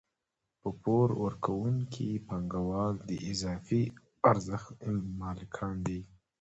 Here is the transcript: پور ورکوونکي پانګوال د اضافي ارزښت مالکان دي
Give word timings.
پور 0.81 1.09
ورکوونکي 1.23 2.09
پانګوال 2.27 2.95
د 3.09 3.11
اضافي 3.31 3.83
ارزښت 4.31 4.75
مالکان 5.19 5.75
دي 5.87 5.99